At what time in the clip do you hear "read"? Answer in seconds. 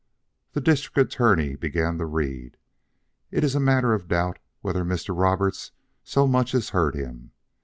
2.07-2.57